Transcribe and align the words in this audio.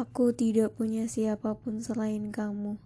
Aku 0.00 0.32
tidak 0.32 0.80
punya 0.80 1.04
siapa 1.04 1.60
pun 1.60 1.84
selain 1.84 2.32
kamu. 2.32 2.80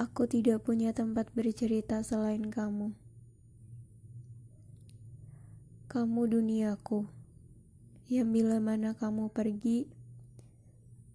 Aku 0.00 0.24
tidak 0.24 0.64
punya 0.64 0.96
tempat 0.96 1.28
bercerita 1.36 2.00
selain 2.00 2.48
kamu. 2.48 2.96
Kamu 5.92 6.22
duniaku, 6.32 7.04
yang 8.08 8.32
bila 8.32 8.56
mana 8.56 8.96
kamu 8.96 9.28
pergi, 9.28 9.84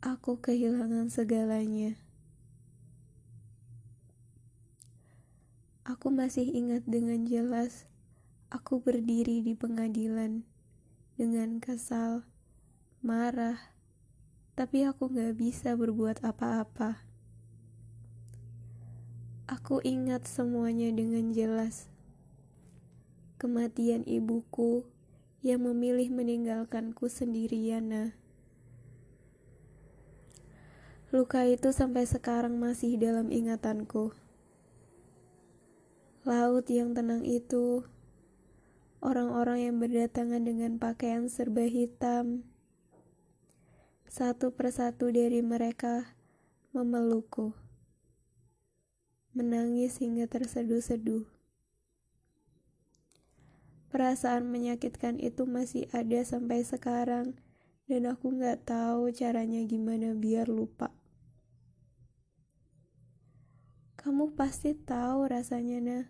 aku 0.06 0.38
kehilangan 0.38 1.10
segalanya. 1.10 1.98
Aku 5.90 6.14
masih 6.14 6.46
ingat 6.54 6.86
dengan 6.86 7.26
jelas, 7.26 7.90
aku 8.54 8.78
berdiri 8.78 9.42
di 9.42 9.58
pengadilan 9.58 10.46
dengan 11.18 11.58
kesal 11.58 12.30
marah, 13.04 13.60
tapi 14.56 14.88
aku 14.88 15.12
gak 15.12 15.36
bisa 15.36 15.76
berbuat 15.76 16.24
apa-apa. 16.24 17.04
Aku 19.44 19.84
ingat 19.84 20.24
semuanya 20.24 20.88
dengan 20.88 21.36
jelas. 21.36 21.92
Kematian 23.36 24.08
ibuku 24.08 24.88
yang 25.44 25.68
memilih 25.68 26.16
meninggalkanku 26.16 27.12
sendirian. 27.12 27.92
Nah. 27.92 28.10
Luka 31.12 31.44
itu 31.44 31.76
sampai 31.76 32.08
sekarang 32.08 32.56
masih 32.56 32.96
dalam 32.96 33.36
ingatanku. 33.36 34.16
Laut 36.24 36.64
yang 36.72 36.96
tenang 36.96 37.28
itu, 37.28 37.84
orang-orang 39.04 39.68
yang 39.68 39.76
berdatangan 39.76 40.48
dengan 40.48 40.80
pakaian 40.80 41.28
serba 41.28 41.68
hitam, 41.68 42.48
satu 44.14 44.54
persatu 44.54 45.10
dari 45.10 45.42
mereka 45.42 46.14
memelukku, 46.70 47.50
menangis 49.34 49.98
hingga 49.98 50.30
terseduh-seduh. 50.30 51.26
Perasaan 53.90 54.46
menyakitkan 54.46 55.18
itu 55.18 55.50
masih 55.50 55.90
ada 55.90 56.22
sampai 56.22 56.62
sekarang, 56.62 57.42
dan 57.90 58.06
aku 58.06 58.38
gak 58.38 58.70
tahu 58.70 59.10
caranya 59.10 59.66
gimana 59.66 60.14
biar 60.14 60.46
lupa. 60.46 60.94
Kamu 63.98 64.38
pasti 64.38 64.78
tahu 64.78 65.26
rasanya, 65.26 65.78
nah, 65.82 66.06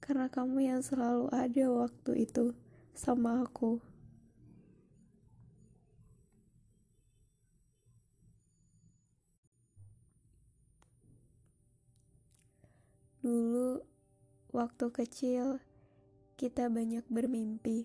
karena 0.00 0.32
kamu 0.32 0.64
yang 0.64 0.80
selalu 0.80 1.28
ada 1.28 1.66
waktu 1.76 2.24
itu 2.24 2.56
sama 2.96 3.44
aku. 3.44 3.97
Dulu, 13.28 13.84
waktu 14.56 14.88
kecil, 14.88 15.60
kita 16.40 16.72
banyak 16.72 17.04
bermimpi. 17.12 17.84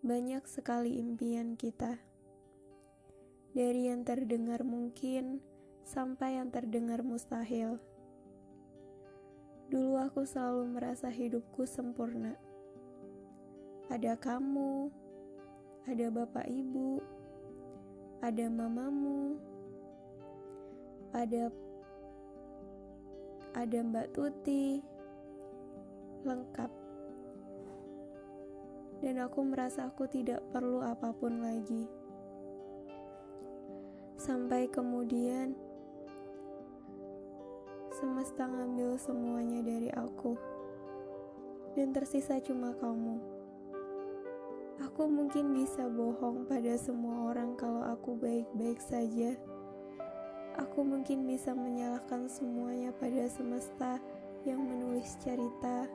Banyak 0.00 0.48
sekali 0.48 0.96
impian 0.96 1.60
kita. 1.60 2.00
Dari 3.52 3.92
yang 3.92 4.08
terdengar 4.08 4.64
mungkin 4.64 5.44
sampai 5.84 6.40
yang 6.40 6.48
terdengar 6.48 7.04
mustahil. 7.04 7.76
Dulu 9.68 10.00
aku 10.00 10.24
selalu 10.24 10.80
merasa 10.80 11.12
hidupku 11.12 11.68
sempurna. 11.68 12.32
Ada 13.92 14.16
kamu, 14.16 14.88
ada 15.84 16.08
bapak 16.08 16.48
ibu, 16.48 17.04
ada 18.24 18.48
mamamu, 18.48 19.36
ada 21.12 21.52
ada 23.54 23.78
Mbak 23.80 24.12
Tuti, 24.12 24.82
lengkap. 26.26 26.70
Dan 28.98 29.22
aku 29.22 29.40
merasa 29.46 29.86
aku 29.86 30.10
tidak 30.10 30.42
perlu 30.50 30.82
apa 30.82 31.14
pun 31.14 31.38
lagi. 31.40 31.86
Sampai 34.18 34.66
kemudian 34.66 35.54
semesta 37.94 38.50
ngambil 38.50 38.98
semuanya 38.98 39.62
dari 39.62 39.88
aku. 39.94 40.34
Dan 41.78 41.94
tersisa 41.94 42.42
cuma 42.42 42.74
kamu. 42.74 43.38
Aku 44.82 45.06
mungkin 45.06 45.54
bisa 45.54 45.86
bohong 45.86 46.46
pada 46.46 46.74
semua 46.74 47.30
orang 47.30 47.54
kalau 47.54 47.86
aku 47.86 48.18
baik-baik 48.18 48.82
saja 48.82 49.38
Aku 50.58 50.82
mungkin 50.82 51.22
bisa 51.22 51.54
menyalahkan 51.54 52.26
semuanya 52.26 52.90
pada 52.98 53.30
semesta 53.30 54.02
yang 54.42 54.58
menulis 54.58 55.14
cerita. 55.22 55.86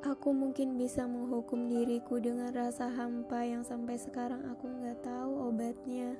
Aku 0.00 0.32
mungkin 0.32 0.80
bisa 0.80 1.04
menghukum 1.04 1.68
diriku 1.68 2.16
dengan 2.16 2.48
rasa 2.56 2.88
hampa 2.88 3.44
yang 3.44 3.60
sampai 3.60 4.00
sekarang 4.00 4.48
aku 4.48 4.64
nggak 4.64 5.04
tahu 5.04 5.52
obatnya. 5.52 6.16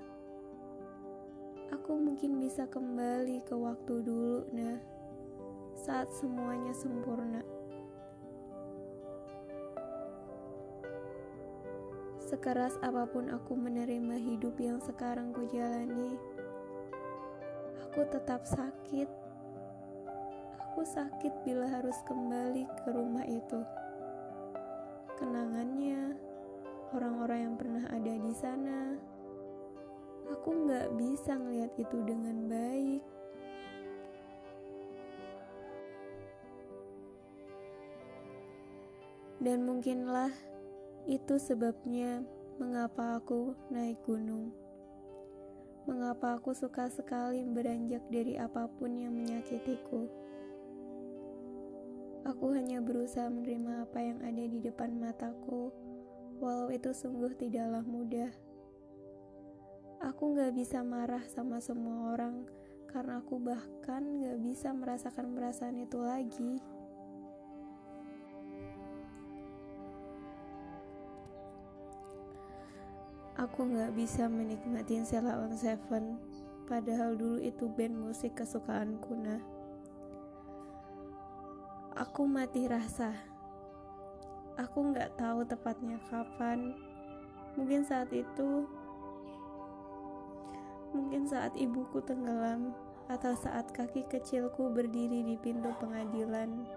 Aku 1.72 1.96
mungkin 1.96 2.44
bisa 2.44 2.68
kembali 2.68 3.40
ke 3.48 3.56
waktu 3.56 4.04
dulu, 4.04 4.44
nah, 4.52 4.76
saat 5.80 6.12
semuanya 6.12 6.76
sempurna. 6.76 7.59
Sekeras 12.30 12.78
apa 12.78 13.10
pun 13.10 13.26
aku 13.26 13.58
menerima 13.58 14.14
hidup 14.14 14.54
yang 14.62 14.78
sekarang 14.78 15.34
ku 15.34 15.50
jalani, 15.50 16.14
aku 17.82 18.06
tetap 18.06 18.46
sakit. 18.46 19.10
Aku 20.62 20.86
sakit 20.86 21.42
bila 21.42 21.66
harus 21.66 21.98
kembali 22.06 22.70
ke 22.86 22.88
rumah 22.94 23.26
itu. 23.26 23.66
Kenangannya, 25.18 26.14
orang-orang 26.94 27.50
yang 27.50 27.54
pernah 27.58 27.84
ada 27.90 28.14
di 28.14 28.30
sana, 28.30 28.94
aku 30.30 30.70
nggak 30.70 30.86
bisa 31.02 31.34
ngeliat 31.34 31.74
itu 31.82 31.98
dengan 32.06 32.46
baik. 32.46 33.02
Dan 39.42 39.66
mungkinlah 39.66 40.49
itu 41.08 41.40
sebabnya 41.40 42.20
mengapa 42.60 43.16
aku 43.16 43.56
naik 43.72 44.00
gunung. 44.04 44.52
Mengapa 45.88 46.36
aku 46.36 46.52
suka 46.52 46.92
sekali 46.92 47.40
beranjak 47.48 48.04
dari 48.12 48.36
apa 48.36 48.68
pun 48.68 48.92
yang 48.92 49.16
menyakitiku. 49.16 50.06
Aku 52.28 52.52
hanya 52.52 52.84
berusaha 52.84 53.32
menerima 53.32 53.88
apa 53.88 53.98
yang 54.04 54.20
ada 54.20 54.44
di 54.44 54.60
depan 54.60 54.92
mataku, 55.00 55.72
walau 56.36 56.68
itu 56.68 56.92
sungguh 56.92 57.32
tidaklah 57.32 57.80
mudah. 57.80 58.28
Aku 60.04 60.36
gak 60.36 60.52
bisa 60.52 60.84
marah 60.84 61.24
sama 61.32 61.64
semua 61.64 62.12
orang, 62.12 62.44
karena 62.92 63.24
aku 63.24 63.40
bahkan 63.40 64.20
gak 64.20 64.36
bisa 64.44 64.68
merasakan 64.76 65.32
perasaan 65.32 65.80
itu 65.80 65.96
lagi. 66.00 66.60
Aku 73.50 73.66
gak 73.66 73.98
bisa 73.98 74.30
menikmati 74.30 75.02
Sela 75.02 75.42
on 75.42 75.50
Seven, 75.58 76.22
padahal 76.70 77.18
dulu 77.18 77.42
itu 77.42 77.66
band 77.66 77.98
musik 77.98 78.38
kesukaanku 78.38 79.10
nah. 79.18 79.42
Aku 81.98 82.30
mati 82.30 82.70
rasa. 82.70 83.10
Aku 84.54 84.94
gak 84.94 85.18
tahu 85.18 85.42
tepatnya 85.42 85.98
kapan. 86.06 86.78
Mungkin 87.58 87.82
saat 87.82 88.14
itu, 88.14 88.70
mungkin 90.94 91.26
saat 91.26 91.50
ibuku 91.58 91.98
tenggelam, 92.06 92.70
atau 93.10 93.34
saat 93.34 93.66
kaki 93.74 94.06
kecilku 94.06 94.70
berdiri 94.70 95.26
di 95.26 95.34
pintu 95.42 95.74
pengadilan. 95.82 96.70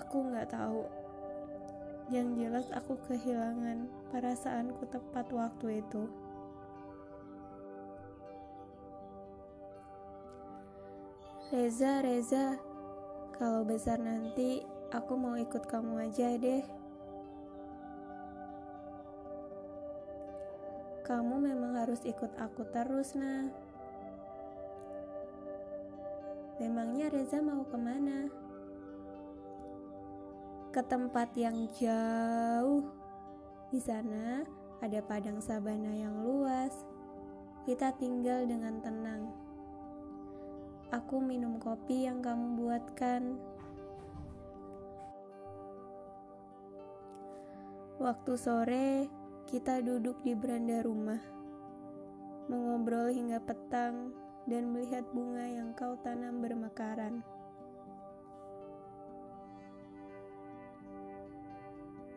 Aku 0.00 0.32
gak 0.32 0.48
tahu. 0.48 1.03
Yang 2.12 2.28
jelas 2.36 2.66
aku 2.76 3.00
kehilangan 3.08 3.88
perasaanku 4.12 4.84
tepat 4.92 5.24
waktu 5.32 5.80
itu. 5.80 6.04
Reza, 11.48 12.02
Reza, 12.04 12.60
kalau 13.40 13.64
besar 13.64 13.96
nanti 14.02 14.66
aku 14.92 15.16
mau 15.16 15.38
ikut 15.38 15.64
kamu 15.64 16.10
aja 16.10 16.36
deh. 16.36 16.64
Kamu 21.04 21.36
memang 21.40 21.78
harus 21.78 22.00
ikut 22.04 22.32
aku 22.36 22.68
terus, 22.68 23.16
nah. 23.16 23.48
Memangnya 26.60 27.12
Reza 27.12 27.38
mau 27.38 27.62
ke 27.64 27.76
mana? 27.80 28.43
Ke 30.74 30.82
tempat 30.82 31.30
yang 31.38 31.70
jauh. 31.78 32.82
Di 33.70 33.78
sana 33.78 34.42
ada 34.82 34.98
padang 35.06 35.38
sabana 35.38 35.94
yang 35.94 36.26
luas. 36.26 36.74
Kita 37.62 37.94
tinggal 37.94 38.42
dengan 38.50 38.82
tenang. 38.82 39.30
Aku 40.90 41.22
minum 41.22 41.62
kopi 41.62 42.10
yang 42.10 42.18
kamu 42.18 42.58
buatkan. 42.58 43.38
Waktu 48.02 48.32
sore, 48.34 49.06
kita 49.46 49.78
duduk 49.78 50.18
di 50.26 50.34
beranda 50.34 50.82
rumah, 50.82 51.22
mengobrol 52.50 53.14
hingga 53.14 53.38
petang, 53.38 54.10
dan 54.50 54.74
melihat 54.74 55.06
bunga 55.14 55.46
yang 55.46 55.70
kau 55.78 55.94
tanam 56.02 56.42
bermekaran. 56.42 57.22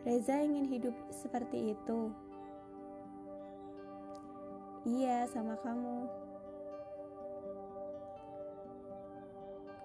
Reza 0.08 0.40
ingin 0.40 0.64
hidup 0.72 0.96
seperti 1.12 1.76
itu. 1.76 2.08
Iya, 4.88 5.28
sama 5.28 5.52
kamu. 5.60 6.08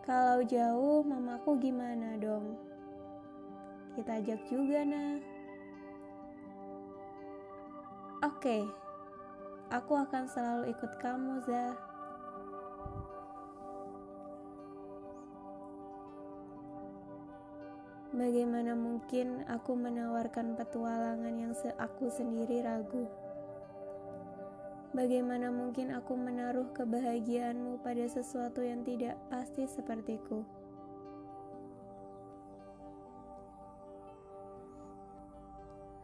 Kalau 0.08 0.40
jauh, 0.48 1.04
mamaku 1.04 1.60
gimana 1.60 2.16
dong? 2.16 2.56
Kita 4.00 4.24
ajak 4.24 4.48
juga, 4.48 4.88
nah. 4.88 5.20
Oke, 8.24 8.64
aku 9.76 9.92
akan 10.00 10.24
selalu 10.32 10.72
ikut 10.72 11.04
kamu, 11.04 11.44
Zah. 11.44 11.76
Bagaimana 18.14 18.78
mungkin 18.78 19.42
aku 19.50 19.74
menawarkan 19.74 20.54
petualangan 20.54 21.34
yang 21.34 21.50
se 21.58 21.74
aku 21.82 22.14
sendiri 22.14 22.62
ragu? 22.62 23.10
Bagaimana 24.94 25.50
mungkin 25.50 25.90
aku 25.90 26.14
menaruh 26.14 26.70
kebahagiaanmu 26.78 27.82
pada 27.82 28.06
sesuatu 28.06 28.62
yang 28.62 28.86
tidak 28.86 29.18
pasti 29.34 29.66
sepertiku? 29.66 30.46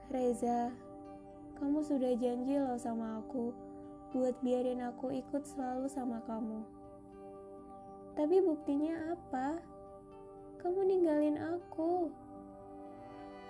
Reza, 0.09 0.73
kamu 1.61 1.85
sudah 1.85 2.17
janji 2.17 2.57
loh 2.57 2.81
sama 2.81 3.21
aku 3.21 3.53
buat 4.17 4.33
biarin 4.41 4.81
aku 4.81 5.13
ikut 5.13 5.45
selalu 5.45 5.85
sama 5.85 6.25
kamu. 6.25 6.65
Tapi 8.17 8.41
buktinya 8.41 9.13
apa? 9.13 9.68
Kamu 10.59 10.83
ninggalin 10.83 11.39
aku. 11.39 12.11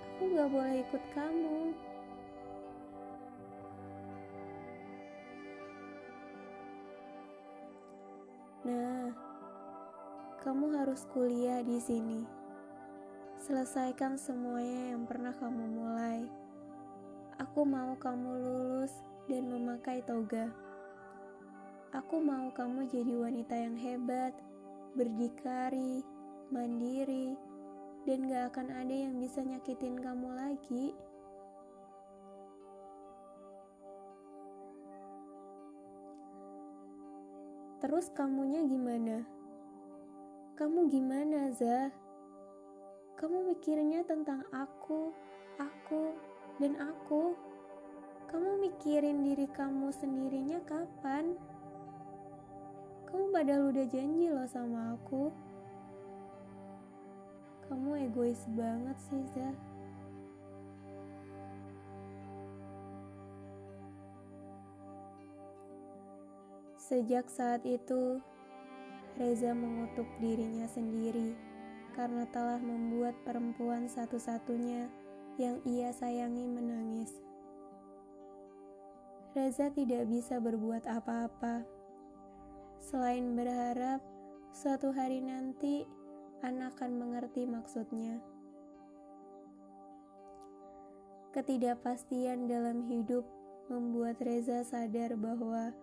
Aku 0.05 0.21
gak 0.29 0.49
boleh 0.53 0.85
ikut 0.85 1.03
kamu. 1.17 1.73
Nah, 8.69 9.09
kamu 10.45 10.65
harus 10.77 11.09
kuliah 11.09 11.65
di 11.65 11.81
sini. 11.81 12.21
Selesaikan 13.41 14.13
semuanya 14.13 14.93
yang 14.93 15.09
pernah 15.09 15.33
kamu 15.33 15.65
mulai. 15.65 16.29
Aku 17.41 17.65
mau 17.65 17.97
kamu 17.97 18.29
lulus 18.37 18.93
dan 19.25 19.49
memakai 19.49 20.05
toga. 20.05 20.53
Aku 21.89 22.21
mau 22.21 22.53
kamu 22.53 22.85
jadi 22.85 23.17
wanita 23.17 23.55
yang 23.57 23.73
hebat, 23.81 24.37
berdikari, 24.93 26.05
mandiri, 26.49 27.37
dan 28.09 28.25
gak 28.25 28.53
akan 28.53 28.67
ada 28.73 28.95
yang 28.95 29.21
bisa 29.21 29.45
nyakitin 29.45 30.01
kamu 30.01 30.29
lagi. 30.33 30.97
Terus 37.79 38.11
kamunya 38.11 38.59
gimana? 38.67 39.23
Kamu 40.59 40.91
gimana, 40.91 41.47
Zah? 41.55 41.87
Kamu 43.15 43.47
mikirnya 43.47 44.03
tentang 44.03 44.43
aku, 44.51 45.15
aku, 45.55 46.11
dan 46.59 46.75
aku. 46.75 47.39
Kamu 48.27 48.59
mikirin 48.59 49.23
diri 49.23 49.47
kamu 49.47 49.95
sendirinya 49.95 50.59
kapan? 50.67 51.39
Kamu 53.07 53.31
padahal 53.31 53.71
udah 53.71 53.85
janji 53.87 54.27
loh 54.27 54.45
sama 54.45 54.99
aku. 54.99 55.48
Kamu 57.69 57.93
egois 58.01 58.41
banget 58.57 58.97
sih, 58.97 59.21
Zah. 59.37 59.55
Sejak 66.81 67.29
saat 67.29 67.61
itu, 67.69 68.17
Reza 69.13 69.53
mengutuk 69.53 70.09
dirinya 70.17 70.65
sendiri 70.65 71.37
karena 71.93 72.25
telah 72.33 72.57
membuat 72.57 73.13
perempuan 73.21 73.85
satu-satunya 73.85 74.89
yang 75.37 75.61
ia 75.69 75.93
sayangi 75.93 76.49
menangis. 76.49 77.13
Reza 79.37 79.69
tidak 79.69 80.09
bisa 80.09 80.41
berbuat 80.41 80.89
apa-apa 80.89 81.61
selain 82.81 83.37
berharap 83.37 84.01
suatu 84.49 84.89
hari 84.89 85.21
nanti 85.21 85.85
anak 86.39 86.79
akan 86.79 86.91
mengerti 86.95 87.43
maksudnya. 87.43 88.23
Ketidakpastian 91.35 92.49
dalam 92.49 92.87
hidup 92.89 93.27
membuat 93.69 94.17
Reza 94.23 94.65
sadar 94.65 95.13
bahwa 95.13 95.75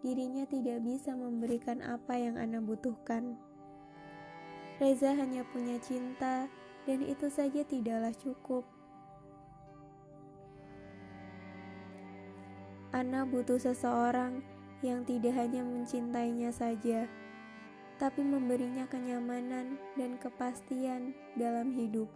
dirinya 0.00 0.48
tidak 0.48 0.80
bisa 0.80 1.12
memberikan 1.12 1.84
apa 1.84 2.16
yang 2.16 2.40
Ana 2.40 2.62
butuhkan. 2.62 3.36
Reza 4.80 5.12
hanya 5.12 5.44
punya 5.52 5.76
cinta, 5.78 6.48
dan 6.84 7.00
itu 7.04 7.28
saja 7.28 7.62
tidaklah 7.64 8.12
cukup. 8.16 8.64
Ana 12.94 13.26
butuh 13.26 13.58
seseorang 13.58 14.40
yang 14.84 15.02
tidak 15.02 15.34
hanya 15.34 15.66
mencintainya 15.66 16.54
saja 16.54 17.10
tapi 17.96 18.26
memberinya 18.26 18.84
kenyamanan 18.90 19.78
dan 19.94 20.18
kepastian 20.18 21.14
dalam 21.38 21.70
hidup. 21.70 22.10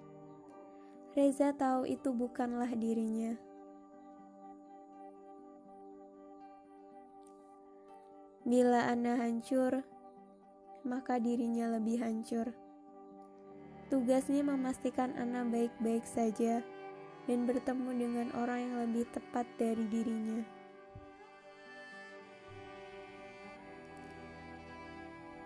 Reza 1.14 1.54
tahu 1.54 1.86
itu 1.86 2.14
bukanlah 2.14 2.70
dirinya. 2.74 3.34
Bila 8.48 8.88
Ana 8.88 9.20
hancur, 9.20 9.84
maka 10.86 11.20
dirinya 11.20 11.74
lebih 11.76 12.00
hancur. 12.00 12.54
Tugasnya 13.92 14.40
memastikan 14.40 15.12
Ana 15.20 15.44
baik-baik 15.44 16.04
saja 16.08 16.64
dan 17.28 17.44
bertemu 17.44 17.90
dengan 17.92 18.28
orang 18.36 18.58
yang 18.64 18.74
lebih 18.88 19.04
tepat 19.12 19.44
dari 19.60 19.84
dirinya. 19.88 20.57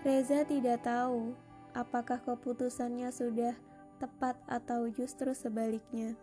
Reza 0.03 0.43
tidak 0.43 0.83
tahu 0.83 1.31
apakah 1.79 2.19
keputusannya 2.27 3.15
sudah 3.15 3.55
tepat 4.03 4.35
atau 4.51 4.91
justru 4.91 5.31
sebaliknya. 5.31 6.19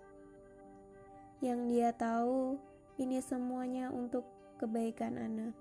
Yang 1.39 1.59
dia 1.71 1.89
tahu, 1.95 2.59
ini 2.99 3.23
semuanya 3.23 3.87
untuk 3.87 4.27
kebaikan 4.59 5.15
Ana. 5.15 5.55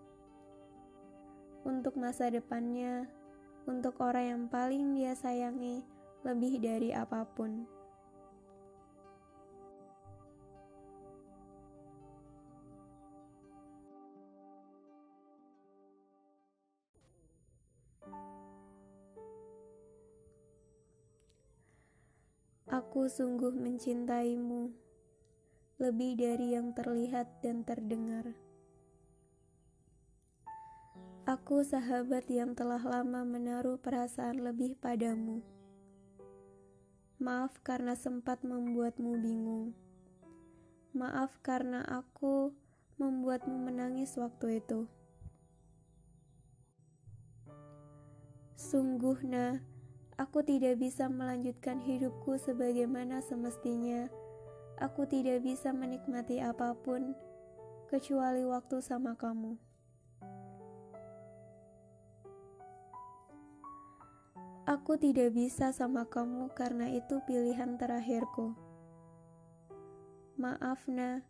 Untuk 1.62 1.94
masa 1.94 2.26
depannya, 2.26 3.06
untuk 3.70 3.94
orang 4.02 4.26
yang 4.26 4.44
paling 4.50 4.98
dia 4.98 5.14
sayangi 5.14 5.86
lebih 6.26 6.58
dari 6.58 6.90
apa 6.90 7.22
pun. 7.22 7.77
Sungguh 23.08 23.56
mencintaimu, 23.56 24.68
lebih 25.80 26.20
dari 26.20 26.52
yang 26.52 26.76
terlihat 26.76 27.40
dan 27.40 27.64
terdengar. 27.64 28.36
Aku 31.24 31.64
sahabat 31.64 32.28
yang 32.28 32.52
telah 32.52 32.84
lama 32.84 33.24
menaruh 33.24 33.80
perasaan 33.80 34.44
lebih 34.44 34.76
padamu. 34.76 35.40
Maaf 37.16 37.56
karena 37.64 37.96
sempat 37.96 38.44
membuatmu 38.44 39.16
bingung. 39.24 39.72
Maaf 40.92 41.40
karena 41.40 41.80
aku 41.88 42.52
membuatmu 43.00 43.56
menangis 43.72 44.20
waktu 44.20 44.60
itu. 44.60 44.84
Sungguh, 48.52 49.16
nah, 49.24 49.56
Aku 50.18 50.42
tidak 50.42 50.82
bisa 50.82 51.06
melanjutkan 51.06 51.78
hidupku 51.78 52.42
sebagaimana 52.42 53.22
semestinya. 53.22 54.10
Aku 54.82 55.06
tidak 55.06 55.46
bisa 55.46 55.70
menikmati 55.70 56.42
apa 56.42 56.74
pun 56.74 57.14
kecuali 57.86 58.42
waktu 58.42 58.82
sama 58.82 59.14
kamu. 59.14 59.54
Aku 64.66 64.98
tidak 64.98 65.38
bisa 65.38 65.70
sama 65.70 66.04
kamu 66.04 66.50
karena 66.52 66.90
itu 66.90 67.22
pilihan 67.22 67.78
terakhirku. 67.78 68.58
Maaf, 70.34 70.82
Nah, 70.90 71.22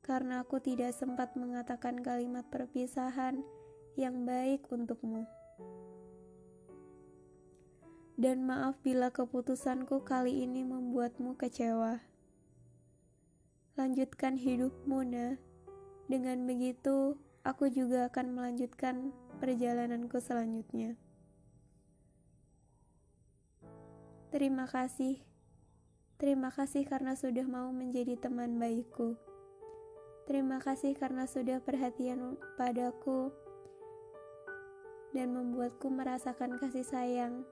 karena 0.00 0.46
aku 0.46 0.62
tidak 0.62 0.94
sempat 0.94 1.34
mengatakan 1.34 2.00
kalimat 2.00 2.46
perpisahan 2.48 3.42
yang 3.98 4.22
baik 4.24 4.64
untukmu. 4.72 5.26
Dan 8.18 8.42
maaf 8.50 8.74
bila 8.82 9.14
keputusanku 9.14 10.02
kali 10.02 10.42
ini 10.42 10.66
membuatmu 10.66 11.38
kecewa. 11.38 12.02
Lanjutkan 13.78 14.34
hidupmu, 14.34 15.06
Nah. 15.06 15.38
Dengan 16.10 16.42
begitu, 16.42 17.14
aku 17.46 17.70
juga 17.70 18.10
akan 18.10 18.34
melanjutkan 18.34 19.14
perjalananku 19.38 20.18
selanjutnya. 20.18 20.98
Terima 24.34 24.66
kasih. 24.66 25.22
Terima 26.18 26.50
kasih 26.50 26.90
karena 26.90 27.14
sudah 27.14 27.46
mau 27.46 27.70
menjadi 27.70 28.18
teman 28.18 28.58
baikku. 28.58 29.14
Terima 30.26 30.58
kasih 30.58 30.98
karena 30.98 31.30
sudah 31.30 31.62
perhatian 31.62 32.34
padaku 32.58 33.30
dan 35.14 35.32
membuatku 35.32 35.86
merasakan 35.86 36.58
kasih 36.58 36.82
sayang 36.84 37.46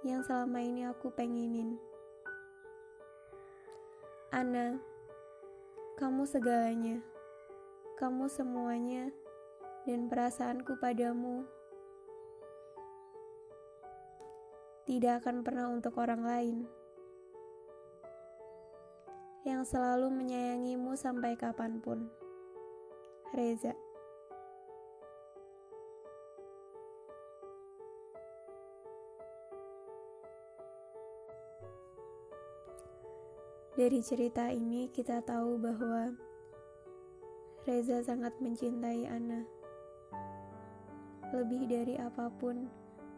yang 0.00 0.24
selama 0.24 0.64
ini 0.64 0.88
aku 0.88 1.12
pengenin. 1.12 1.76
Ana, 4.32 4.80
kamu 6.00 6.24
segalanya. 6.24 7.04
Kamu 8.00 8.32
semuanya 8.32 9.12
dan 9.84 10.08
perasaanku 10.08 10.80
padamu 10.80 11.44
tidak 14.88 15.20
akan 15.20 15.44
pernah 15.44 15.68
untuk 15.68 16.00
orang 16.00 16.24
lain. 16.24 16.58
Yang 19.44 19.76
selalu 19.76 20.08
menyayangimu 20.08 20.96
sampai 20.96 21.36
kapan 21.36 21.76
pun. 21.84 22.08
Reza 23.36 23.89
Dari 33.80 34.04
cerita 34.04 34.52
ini 34.52 34.92
kita 34.92 35.24
tahu 35.24 35.56
bahwa 35.56 36.12
Reza 37.64 38.04
sangat 38.04 38.36
mencintai 38.36 39.08
Ana. 39.08 39.40
Lebih 41.32 41.64
dari 41.64 41.96
apa 41.96 42.28
pun, 42.28 42.68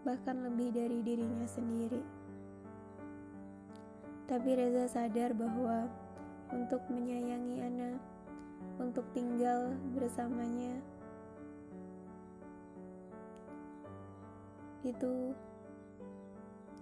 bahkan 0.07 0.39
lebih 0.39 0.71
dari 0.71 1.03
dirinya 1.03 1.51
sendiri. 1.51 1.99
Tapi 4.31 4.55
Reza 4.55 4.87
sadar 4.87 5.35
bahwa 5.35 5.91
untuk 6.55 6.87
menyayangi 6.95 7.59
Ana, 7.59 7.99
untuk 8.79 9.11
tinggal 9.19 9.75
bersamanya, 9.99 10.79
itu 14.87 15.35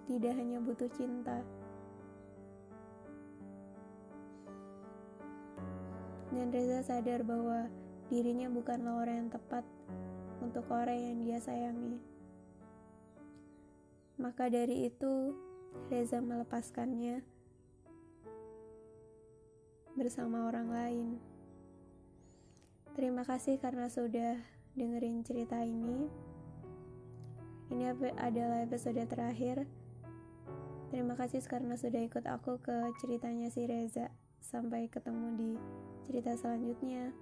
tidak 0.05 0.37
hanya 0.37 0.61
butuh 0.61 0.91
cinta. 0.93 1.41
Dan 6.31 6.47
Reza 6.51 6.79
sadar 6.83 7.27
bahwa 7.27 7.67
dirinya 8.07 8.47
bukanlah 8.47 9.03
orang 9.03 9.27
yang 9.27 9.31
tepat 9.31 9.67
untuk 10.39 10.63
orang 10.71 10.97
yang 10.97 11.17
dia 11.27 11.39
sayangi. 11.43 11.99
Maka 14.15 14.47
dari 14.47 14.87
itu, 14.87 15.35
Reza 15.91 16.23
melepaskannya 16.23 17.23
bersama 19.95 20.47
orang 20.47 20.67
lain. 20.71 21.09
Terima 22.95 23.23
kasih 23.23 23.59
karena 23.59 23.87
sudah 23.87 24.39
dengerin 24.75 25.23
cerita 25.23 25.59
ini. 25.63 26.07
Ini 27.71 27.95
adalah 28.19 28.67
episode 28.67 28.99
terakhir. 29.07 29.63
Terima 30.91 31.15
kasih 31.15 31.39
karena 31.47 31.79
sudah 31.79 32.03
ikut 32.03 32.27
aku 32.27 32.59
ke 32.59 32.91
ceritanya 32.99 33.47
si 33.47 33.63
Reza. 33.63 34.11
Sampai 34.43 34.91
ketemu 34.91 35.27
di 35.39 35.51
cerita 36.05 36.33
selanjutnya. 36.37 37.13